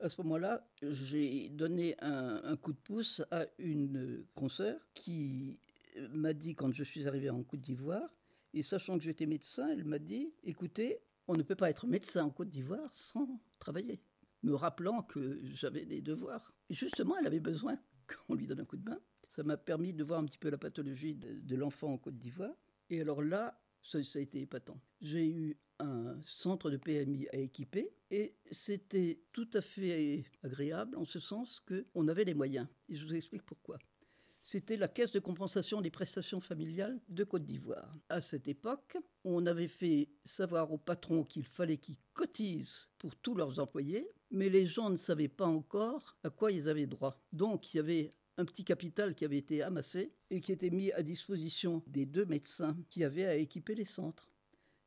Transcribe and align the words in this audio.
À 0.00 0.08
ce 0.08 0.22
moment-là, 0.22 0.66
j'ai 0.82 1.50
donné 1.50 1.94
un, 2.00 2.56
coup 2.56 2.72
de 2.72 2.78
pouce 2.78 3.22
à 3.30 3.44
une 3.58 4.24
consoeur 4.34 4.80
qui 4.94 5.58
m'a 6.12 6.32
dit, 6.32 6.54
quand 6.54 6.72
je 6.72 6.84
suis 6.84 7.06
arrivé 7.06 7.28
en 7.28 7.42
Côte 7.42 7.60
d'Ivoire, 7.60 8.08
et 8.54 8.62
sachant 8.62 8.96
que 8.96 9.04
j'étais 9.04 9.26
médecin, 9.26 9.68
elle 9.68 9.84
m'a 9.84 9.98
dit, 9.98 10.32
écoutez, 10.42 11.00
on 11.28 11.34
ne 11.34 11.42
peut 11.42 11.54
pas 11.54 11.68
être 11.68 11.86
médecin 11.86 12.24
en 12.24 12.30
Côte 12.30 12.48
d'Ivoire 12.48 12.88
sans 12.94 13.40
travailler, 13.58 14.00
me 14.42 14.54
rappelant 14.54 15.02
que 15.02 15.38
j'avais 15.54 15.84
des 15.84 16.00
devoirs. 16.00 16.54
Et 16.70 16.74
justement, 16.74 17.18
elle 17.18 17.26
avait 17.26 17.40
besoin 17.40 17.78
qu'on 18.26 18.34
lui 18.34 18.46
donne 18.46 18.60
un 18.60 18.64
coup 18.64 18.78
de 18.78 18.88
main. 18.88 18.98
Ça 19.36 19.42
m'a 19.42 19.58
permis 19.58 19.92
de 19.92 20.02
voir 20.02 20.20
un 20.20 20.24
petit 20.24 20.38
peu 20.38 20.48
la 20.48 20.58
pathologie 20.58 21.14
de 21.14 21.56
l'enfant 21.56 21.92
en 21.92 21.98
Côte 21.98 22.16
d'Ivoire. 22.16 22.54
Et 22.88 23.02
alors 23.02 23.22
là, 23.22 23.60
ça, 23.82 23.98
a 23.98 24.20
été 24.20 24.40
épatant. 24.42 24.80
J'ai 25.00 25.26
eu 25.26 25.56
un 25.78 26.18
centre 26.24 26.70
de 26.70 26.76
PMI 26.76 27.28
à 27.32 27.36
équiper 27.36 27.90
et 28.10 28.34
c'était 28.50 29.20
tout 29.32 29.48
à 29.54 29.60
fait 29.60 30.24
agréable 30.42 30.96
en 30.96 31.04
ce 31.04 31.18
sens 31.18 31.60
qu'on 31.60 32.08
avait 32.08 32.24
les 32.24 32.34
moyens. 32.34 32.66
Et 32.88 32.96
je 32.96 33.06
vous 33.06 33.14
explique 33.14 33.44
pourquoi 33.44 33.78
c'était 34.42 34.76
la 34.76 34.88
caisse 34.88 35.12
de 35.12 35.20
compensation 35.20 35.80
des 35.80 35.90
prestations 35.90 36.40
familiales 36.40 37.00
de 37.08 37.24
Côte 37.24 37.44
d'Ivoire. 37.44 37.94
À 38.08 38.20
cette 38.20 38.48
époque, 38.48 38.96
on 39.22 39.46
avait 39.46 39.68
fait 39.68 40.08
savoir 40.24 40.72
aux 40.72 40.78
patrons 40.78 41.24
qu'il 41.24 41.44
fallait 41.44 41.76
qu'ils 41.76 41.98
cotisent 42.14 42.88
pour 42.98 43.14
tous 43.16 43.34
leurs 43.34 43.60
employés, 43.60 44.08
mais 44.30 44.48
les 44.48 44.66
gens 44.66 44.90
ne 44.90 44.96
savaient 44.96 45.28
pas 45.28 45.46
encore 45.46 46.16
à 46.24 46.30
quoi 46.30 46.50
ils 46.50 46.68
avaient 46.68 46.86
droit. 46.86 47.22
Donc 47.32 47.72
il 47.72 47.76
y 47.76 47.80
avait 47.80 48.10
un 48.36 48.44
petit 48.44 48.64
capital 48.64 49.14
qui 49.14 49.24
avait 49.24 49.38
été 49.38 49.62
amassé 49.62 50.12
et 50.30 50.40
qui 50.40 50.52
était 50.52 50.70
mis 50.70 50.92
à 50.92 51.02
disposition 51.02 51.82
des 51.86 52.06
deux 52.06 52.24
médecins 52.24 52.76
qui 52.88 53.04
avaient 53.04 53.26
à 53.26 53.36
équiper 53.36 53.74
les 53.74 53.84
centres. 53.84 54.29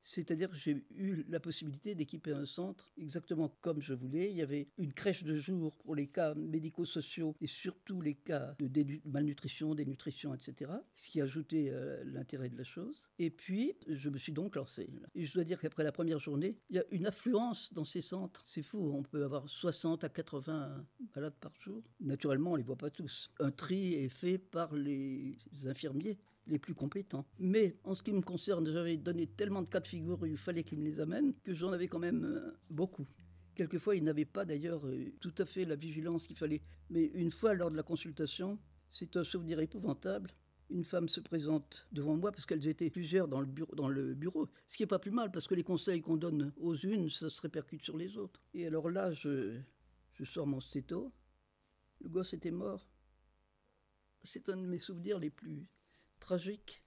C'est-à-dire 0.04 0.50
que 0.50 0.56
j'ai 0.56 0.84
eu 0.96 1.24
la 1.30 1.40
possibilité 1.40 1.96
d'équiper 1.96 2.34
un 2.34 2.46
centre 2.46 2.92
exactement 2.98 3.58
comme 3.62 3.82
je 3.82 3.94
voulais. 3.94 4.30
Il 4.30 4.38
y 4.38 4.42
avait 4.42 4.68
une 4.78 4.94
crèche 4.94 5.24
de 5.24 5.36
jour 5.36 5.78
pour 5.78 5.96
les 5.96 6.08
cas 6.08 6.34
médico-sociaux 6.36 7.36
et 7.42 7.48
surtout 7.48 8.02
les 8.02 8.16
cas 8.16 8.56
de 8.60 9.00
malnutrition, 9.06 9.76
dénutrition, 9.76 10.34
etc. 10.34 10.72
Ce 10.96 11.10
qui 11.10 11.22
ajoutait 11.22 11.70
euh, 11.70 12.04
l'intérêt 12.06 12.50
de 12.50 12.58
la 12.58 12.64
chose. 12.64 13.06
Et 13.20 13.30
puis, 13.30 13.74
je 13.88 14.10
me 14.10 14.18
suis 14.18 14.34
donc 14.34 14.56
lancé. 14.56 14.90
Et 15.16 15.26
je 15.26 15.34
dois 15.34 15.44
dire 15.44 15.60
qu'après 15.60 15.84
la 15.84 15.92
première 15.92 16.20
journée, 16.20 16.58
il 16.70 16.76
y 16.76 16.80
a 16.80 16.86
une 16.92 17.06
affluence 17.06 17.74
dans 17.74 17.86
ces 17.86 18.02
centres. 18.02 18.44
C'est 18.46 18.64
fou, 18.64 18.92
on 18.94 19.04
peut 19.04 19.24
avoir 19.24 19.48
60 19.48 20.04
à 20.04 20.10
80 20.10 20.86
malades 21.16 21.36
par 21.40 21.54
jour. 21.60 21.84
Naturellement, 22.00 22.52
on 22.52 22.54
ne 22.54 22.58
les 22.60 22.64
voit 22.64 22.78
pas 22.78 22.90
tous. 22.90 23.32
Un 23.40 23.52
tri 23.52 23.94
est 23.94 24.10
fait 24.10 24.38
par 24.38 24.74
les 24.74 25.38
infirmiers 25.66 26.18
les 26.48 26.60
plus 26.60 26.74
compétents. 26.74 27.26
Mais 27.40 27.78
en 27.84 27.94
ce 27.94 28.04
qui 28.04 28.12
me 28.14 28.22
concerne, 28.22 28.70
j'avais 28.72 28.98
donné 28.98 29.28
tellement 29.28 29.62
de 29.62 29.70
cas 29.70 29.80
de 29.80 29.88
figure 29.88 30.26
il 30.28 30.38
fallait 30.38 30.64
qu'ils 30.64 30.80
me 30.80 30.86
les 30.86 31.00
amènent 31.00 31.34
que 31.44 31.54
j'en 31.54 31.72
avais 31.72 31.88
quand 31.88 32.00
même 32.00 32.26
euh, 32.26 32.52
beaucoup. 32.70 33.08
Quelquefois, 33.56 33.96
ils 33.96 34.04
n'avaient 34.04 34.26
pas 34.26 34.46
d'ailleurs 34.46 34.86
euh, 34.88 35.12
tout 35.20 35.34
à 35.38 35.46
fait 35.46 35.66
la 35.66 35.76
vigilance 35.76 36.28
qu'il 36.28 36.36
fallait. 36.36 36.62
Mais 36.90 37.06
une 37.14 37.32
fois 37.32 37.54
lors 37.54 37.72
de 37.72 37.78
la 37.78 37.84
consultation, 37.84 38.60
c'est 38.92 39.16
un 39.16 39.24
souvenir 39.24 39.60
épouvantable. 39.60 40.32
Une 40.70 40.84
femme 40.84 41.08
se 41.08 41.20
présente 41.20 41.88
devant 41.92 42.16
moi 42.16 42.32
parce 42.32 42.46
qu'elles 42.46 42.68
étaient 42.68 42.90
plusieurs 42.90 43.28
dans 43.28 43.42
le 43.42 43.46
bureau, 43.46 43.76
dans 43.76 43.90
le 43.90 44.14
bureau. 44.16 44.50
ce 44.68 44.76
qui 44.76 44.84
n'est 44.84 44.88
pas 44.88 44.98
plus 44.98 45.12
mal 45.12 45.32
parce 45.32 45.48
que 45.48 45.56
les 45.56 45.64
conseils 45.64 46.02
qu'on 46.02 46.18
donne 46.18 46.52
aux 46.58 46.76
unes, 46.76 47.10
ça 47.10 47.30
se 47.30 47.42
répercute 47.42 47.84
sur 47.84 47.98
les 47.98 48.18
autres. 48.18 48.42
Et 48.54 48.66
alors 48.66 48.90
là, 48.90 49.12
je, 49.12 49.60
je 50.14 50.24
sors 50.24 50.48
mon 50.48 50.60
stéto. 50.60 51.12
Le 52.02 52.10
gosse 52.10 52.34
était 52.34 52.52
mort. 52.52 52.88
C'est 54.24 54.50
un 54.50 54.58
de 54.58 54.66
mes 54.66 54.78
souvenirs 54.80 55.20
les 55.20 55.30
plus 55.30 55.68
tragique, 56.24 56.84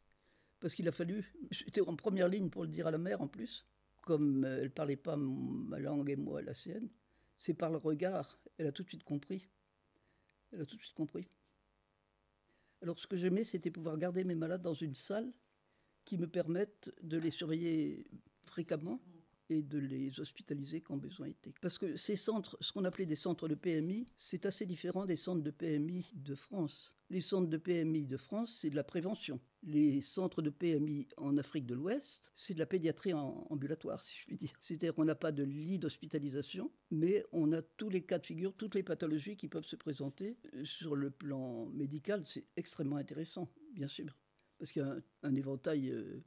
parce 0.60 0.74
qu'il 0.74 0.88
a 0.88 0.92
fallu, 0.92 1.32
j'étais 1.50 1.82
en 1.82 1.94
première 1.94 2.28
ligne 2.28 2.50
pour 2.50 2.62
le 2.62 2.68
dire 2.68 2.86
à 2.86 2.90
la 2.90 2.98
mère 2.98 3.20
en 3.20 3.28
plus, 3.28 3.66
comme 4.02 4.44
euh, 4.44 4.58
elle 4.58 4.64
ne 4.64 4.68
parlait 4.68 4.96
pas 4.96 5.16
ma 5.16 5.78
langue 5.78 6.10
et 6.10 6.16
moi 6.16 6.42
la 6.42 6.54
sienne, 6.54 6.88
c'est 7.38 7.54
par 7.54 7.70
le 7.70 7.76
regard, 7.76 8.40
elle 8.56 8.66
a 8.66 8.72
tout 8.72 8.82
de 8.82 8.88
suite 8.88 9.04
compris. 9.04 9.48
Elle 10.52 10.62
a 10.62 10.66
tout 10.66 10.76
de 10.76 10.80
suite 10.80 10.94
compris. 10.94 11.28
Alors 12.80 12.98
ce 12.98 13.06
que 13.06 13.16
j'aimais, 13.16 13.44
c'était 13.44 13.70
pouvoir 13.70 13.98
garder 13.98 14.24
mes 14.24 14.34
malades 14.34 14.62
dans 14.62 14.74
une 14.74 14.94
salle 14.94 15.30
qui 16.04 16.16
me 16.16 16.26
permette 16.26 16.90
de 17.02 17.18
les 17.18 17.30
surveiller 17.30 18.06
fréquemment 18.44 19.00
et 19.48 19.62
de 19.62 19.78
les 19.78 20.18
hospitaliser 20.20 20.80
quand 20.80 20.96
besoin 20.96 21.28
était. 21.28 21.52
Parce 21.60 21.78
que 21.78 21.96
ces 21.96 22.16
centres, 22.16 22.56
ce 22.60 22.72
qu'on 22.72 22.84
appelait 22.84 23.06
des 23.06 23.16
centres 23.16 23.48
de 23.48 23.54
PMI, 23.54 24.06
c'est 24.16 24.46
assez 24.46 24.66
différent 24.66 25.06
des 25.06 25.16
centres 25.16 25.42
de 25.42 25.50
PMI 25.50 26.10
de 26.14 26.34
France. 26.34 26.94
Les 27.08 27.20
centres 27.20 27.48
de 27.48 27.56
PMI 27.56 28.06
de 28.06 28.16
France, 28.16 28.58
c'est 28.60 28.70
de 28.70 28.76
la 28.76 28.82
prévention. 28.82 29.38
Les 29.62 30.00
centres 30.00 30.42
de 30.42 30.50
PMI 30.50 31.06
en 31.16 31.36
Afrique 31.36 31.66
de 31.66 31.74
l'Ouest, 31.74 32.32
c'est 32.34 32.54
de 32.54 32.58
la 32.58 32.66
pédiatrie 32.66 33.12
ambulatoire, 33.12 34.02
si 34.02 34.16
je 34.18 34.26
puis 34.26 34.36
dire. 34.36 34.52
C'est-à-dire 34.60 34.94
qu'on 34.94 35.04
n'a 35.04 35.14
pas 35.14 35.30
de 35.30 35.44
lit 35.44 35.78
d'hospitalisation, 35.78 36.70
mais 36.90 37.24
on 37.30 37.52
a 37.52 37.62
tous 37.62 37.90
les 37.90 38.02
cas 38.02 38.18
de 38.18 38.26
figure, 38.26 38.54
toutes 38.54 38.74
les 38.74 38.82
pathologies 38.82 39.36
qui 39.36 39.46
peuvent 39.46 39.64
se 39.64 39.76
présenter. 39.76 40.36
Sur 40.64 40.96
le 40.96 41.10
plan 41.10 41.66
médical, 41.66 42.24
c'est 42.26 42.44
extrêmement 42.56 42.96
intéressant, 42.96 43.48
bien 43.72 43.88
sûr, 43.88 44.16
parce 44.58 44.72
qu'il 44.72 44.82
y 44.82 44.84
a 44.84 44.96
un, 45.22 45.34
éventail 45.36 45.90
euh, 45.90 46.24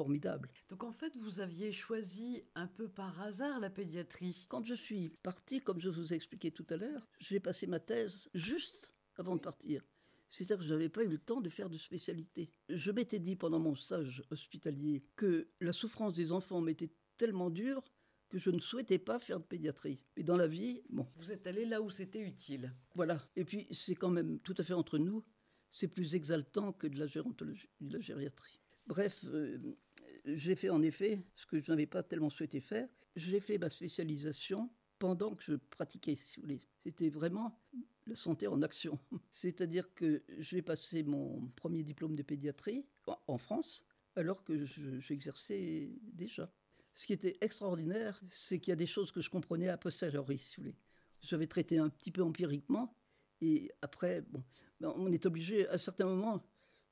formidable. 0.00 0.48
Donc 0.70 0.82
en 0.82 0.92
fait, 0.92 1.14
vous 1.18 1.40
aviez 1.40 1.72
choisi 1.72 2.42
un 2.54 2.66
peu 2.66 2.88
par 2.88 3.20
hasard 3.20 3.60
la 3.60 3.68
pédiatrie. 3.68 4.46
Quand 4.48 4.64
je 4.64 4.72
suis 4.72 5.10
parti, 5.22 5.60
comme 5.60 5.78
je 5.78 5.90
vous 5.90 6.14
ai 6.14 6.16
expliqué 6.16 6.50
tout 6.50 6.64
à 6.70 6.78
l'heure, 6.78 7.06
j'ai 7.18 7.38
passé 7.38 7.66
ma 7.66 7.80
thèse 7.80 8.30
juste 8.32 8.94
avant 9.16 9.36
de 9.36 9.42
partir. 9.42 9.84
C'est-à-dire 10.30 10.56
que 10.56 10.64
je 10.64 10.72
n'avais 10.72 10.88
pas 10.88 11.02
eu 11.02 11.08
le 11.08 11.18
temps 11.18 11.42
de 11.42 11.50
faire 11.50 11.68
de 11.68 11.76
spécialité. 11.76 12.50
Je 12.70 12.90
m'étais 12.90 13.18
dit 13.18 13.36
pendant 13.36 13.58
mon 13.58 13.74
stage 13.74 14.22
hospitalier 14.30 15.04
que 15.16 15.48
la 15.60 15.74
souffrance 15.74 16.14
des 16.14 16.32
enfants 16.32 16.62
m'était 16.62 16.94
tellement 17.18 17.50
dure 17.50 17.84
que 18.30 18.38
je 18.38 18.48
ne 18.48 18.58
souhaitais 18.58 18.98
pas 18.98 19.18
faire 19.18 19.40
de 19.40 19.44
pédiatrie. 19.44 20.00
Et 20.16 20.22
dans 20.22 20.38
la 20.38 20.46
vie, 20.46 20.80
bon. 20.88 21.06
Vous 21.16 21.30
êtes 21.30 21.46
allé 21.46 21.66
là 21.66 21.82
où 21.82 21.90
c'était 21.90 22.22
utile. 22.22 22.74
Voilà. 22.94 23.20
Et 23.36 23.44
puis, 23.44 23.66
c'est 23.70 23.96
quand 23.96 24.08
même 24.08 24.38
tout 24.40 24.54
à 24.56 24.62
fait 24.62 24.72
entre 24.72 24.96
nous, 24.96 25.22
c'est 25.70 25.88
plus 25.88 26.14
exaltant 26.14 26.72
que 26.72 26.86
de 26.86 26.98
la 26.98 27.06
gérontologie, 27.06 27.68
de 27.82 27.92
la 27.92 28.00
gériatrie. 28.00 28.60
Bref, 28.90 29.24
euh, 29.26 29.76
j'ai 30.24 30.54
fait 30.54 30.70
en 30.70 30.82
effet 30.82 31.20
ce 31.34 31.46
que 31.46 31.60
je 31.60 31.70
n'avais 31.70 31.86
pas 31.86 32.02
tellement 32.02 32.30
souhaité 32.30 32.60
faire. 32.60 32.88
J'ai 33.16 33.40
fait 33.40 33.58
ma 33.58 33.70
spécialisation 33.70 34.70
pendant 34.98 35.34
que 35.34 35.42
je 35.42 35.54
pratiquais, 35.54 36.14
si 36.14 36.36
vous 36.36 36.42
voulez. 36.42 36.62
C'était 36.84 37.08
vraiment 37.08 37.58
la 38.06 38.14
santé 38.14 38.46
en 38.46 38.62
action. 38.62 38.98
C'est-à-dire 39.30 39.92
que 39.94 40.22
j'ai 40.38 40.62
passé 40.62 41.02
mon 41.02 41.48
premier 41.56 41.82
diplôme 41.82 42.14
de 42.16 42.22
pédiatrie 42.22 42.86
en 43.26 43.38
France, 43.38 43.84
alors 44.16 44.44
que 44.44 44.64
j'exerçais 44.64 45.90
déjà. 46.12 46.52
Ce 46.94 47.06
qui 47.06 47.12
était 47.12 47.38
extraordinaire, 47.40 48.20
c'est 48.30 48.58
qu'il 48.58 48.70
y 48.70 48.72
a 48.72 48.76
des 48.76 48.86
choses 48.86 49.10
que 49.12 49.20
je 49.20 49.30
comprenais 49.30 49.68
a 49.68 49.78
posteriori, 49.78 50.38
si 50.38 50.56
vous 50.56 50.62
voulez. 50.64 50.76
J'avais 51.20 51.46
traité 51.46 51.78
un 51.78 51.88
petit 51.88 52.10
peu 52.10 52.22
empiriquement, 52.22 52.94
et 53.40 53.70
après, 53.80 54.22
bon, 54.22 54.42
ben, 54.80 54.92
on 54.96 55.10
est 55.10 55.24
obligé, 55.26 55.68
à 55.68 55.78
certains 55.78 56.06
moments, 56.06 56.42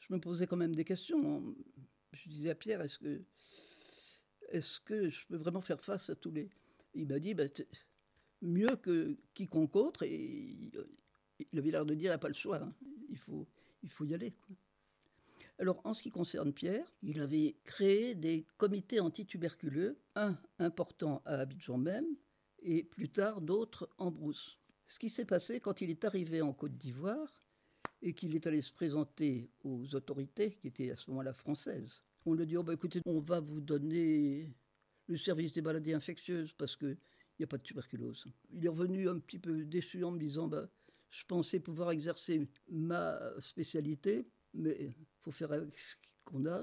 je 0.01 0.13
me 0.13 0.21
posais 0.21 0.47
quand 0.47 0.57
même 0.57 0.75
des 0.75 0.85
questions. 0.85 1.55
Je 2.13 2.29
disais 2.29 2.51
à 2.51 2.55
Pierre, 2.55 2.81
est-ce 2.81 2.99
que, 2.99 3.23
est 4.51 4.85
que 4.85 5.09
je 5.09 5.27
peux 5.27 5.37
vraiment 5.37 5.61
faire 5.61 5.83
face 5.83 6.11
à 6.11 6.15
tous 6.15 6.31
les... 6.31 6.49
Il 6.95 7.07
m'a 7.07 7.19
dit, 7.19 7.35
ben, 7.35 7.51
mieux 8.43 8.77
que 8.77 9.17
quiconque 9.35 9.77
autre, 9.77 10.03
et 10.03 10.71
il 11.53 11.59
avait 11.59 11.71
l'air 11.71 11.87
de 11.87 11.95
dire, 11.95 12.07
il 12.07 12.11
n'y 12.11 12.15
a 12.15 12.19
pas 12.19 12.29
le 12.29 12.35
choix, 12.35 12.63
hein. 12.63 12.75
il, 13.09 13.19
faut, 13.19 13.47
il 13.83 13.91
faut 13.91 14.05
y 14.05 14.15
aller. 14.15 14.33
Alors, 15.59 15.81
en 15.85 15.93
ce 15.93 16.03
qui 16.03 16.11
concerne 16.11 16.53
Pierre, 16.53 16.93
il 17.03 17.21
avait 17.21 17.57
créé 17.65 18.15
des 18.15 18.47
comités 18.57 19.01
antituberculeux, 19.01 19.99
un 20.15 20.39
important 20.59 21.21
à 21.25 21.35
Abidjan 21.41 21.79
même, 21.79 22.07
et 22.61 22.85
plus 22.85 23.09
tard 23.09 23.41
d'autres 23.41 23.89
en 23.99 24.11
brousse. 24.11 24.59
Ce 24.87 24.99
qui 24.99 25.11
s'est 25.11 25.25
passé 25.25 25.61
quand 25.61 25.81
il 25.81 25.91
est 25.91 26.05
arrivé 26.05 26.43
en 26.43 26.53
Côte 26.53 26.79
d'Ivoire, 26.79 27.43
et 28.03 28.13
qu'il 28.15 28.35
est 28.35 28.47
allé 28.47 28.61
se 28.61 28.73
présenter 28.73 29.51
aux 29.65 29.95
autorités, 29.95 30.53
qui 30.53 30.69
étaient 30.69 30.91
à 30.91 30.97
ce 30.97 31.11
moment-là 31.11 31.33
françaises. 31.33 32.03
On 32.27 32.35
lui 32.35 32.43
a 32.43 32.47
dit 32.47 32.57
oh, 32.57 32.63
bah, 32.63 32.75
écoutez, 32.75 33.01
on 33.07 33.21
va 33.21 33.41
vous 33.41 33.61
donner 33.61 34.53
le 35.07 35.17
service 35.17 35.53
des 35.53 35.63
maladies 35.63 35.95
infectieuses 35.95 36.53
parce 36.53 36.77
qu'il 36.77 36.97
n'y 37.39 37.45
a 37.45 37.47
pas 37.47 37.59
de 37.59 37.63
tuberculose. 37.63 38.27
Il 38.53 38.65
est 38.65 38.69
revenu 38.69 39.09
un 39.09 39.19
petit 39.19 39.39
peu 39.39 39.65
déçu 39.65 40.05
en 40.05 40.13
me 40.13 40.19
disant 40.19 40.47
bah, 40.47 40.69
je 41.11 41.25
pensais 41.25 41.59
pouvoir 41.59 41.91
exercer 41.91 42.47
ma 42.71 43.19
spécialité, 43.41 44.29
mais 44.55 44.77
il 44.81 44.95
faut 45.21 45.33
faire 45.33 45.53
avec 45.53 45.79
ce 45.79 45.97
qu'on 46.25 46.47
a. 46.47 46.63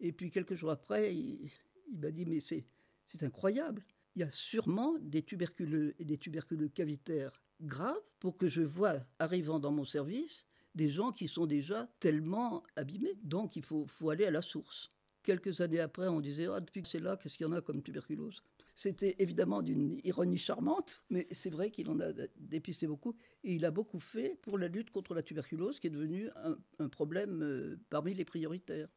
Et 0.00 0.12
puis 0.12 0.30
quelques 0.30 0.54
jours 0.54 0.70
après, 0.70 1.16
il, 1.16 1.50
il 1.90 1.98
m'a 1.98 2.10
dit 2.10 2.26
mais 2.26 2.40
c'est 2.40 3.22
incroyable. 3.22 3.84
Il 4.14 4.20
y 4.20 4.24
a 4.24 4.30
sûrement 4.30 4.96
des 5.00 5.22
tuberculeux 5.22 5.94
et 5.98 6.04
des 6.04 6.18
tuberculeux 6.18 6.68
cavitaires 6.68 7.42
grave 7.60 8.00
pour 8.20 8.36
que 8.36 8.48
je 8.48 8.62
vois 8.62 9.00
arrivant 9.18 9.58
dans 9.58 9.72
mon 9.72 9.84
service 9.84 10.46
des 10.74 10.90
gens 10.90 11.10
qui 11.10 11.26
sont 11.26 11.46
déjà 11.46 11.88
tellement 12.00 12.62
abîmés. 12.76 13.18
Donc 13.22 13.56
il 13.56 13.64
faut, 13.64 13.86
faut 13.86 14.10
aller 14.10 14.26
à 14.26 14.30
la 14.30 14.42
source. 14.42 14.90
Quelques 15.22 15.60
années 15.60 15.80
après, 15.80 16.06
on 16.06 16.20
disait 16.20 16.46
ah, 16.46 16.60
depuis 16.60 16.82
que 16.82 16.88
c'est 16.88 17.00
là, 17.00 17.16
qu'est-ce 17.16 17.36
qu'il 17.36 17.46
y 17.46 17.48
en 17.48 17.52
a 17.52 17.60
comme 17.60 17.82
tuberculose? 17.82 18.42
C'était 18.76 19.16
évidemment 19.18 19.62
d'une 19.62 19.98
ironie 20.04 20.36
charmante, 20.36 21.02
mais 21.08 21.26
c'est 21.32 21.50
vrai 21.50 21.70
qu'il 21.70 21.88
en 21.88 21.98
a 21.98 22.12
dépisté 22.36 22.86
beaucoup. 22.86 23.16
Et 23.42 23.54
il 23.54 23.64
a 23.64 23.70
beaucoup 23.70 23.98
fait 23.98 24.38
pour 24.42 24.58
la 24.58 24.68
lutte 24.68 24.90
contre 24.90 25.14
la 25.14 25.22
tuberculose, 25.22 25.80
qui 25.80 25.86
est 25.86 25.90
devenue 25.90 26.30
un, 26.78 26.88
problème 26.88 27.42
euh, 27.42 27.80
parmi 27.90 28.14
les 28.14 28.24
prioritaires. 28.24 28.88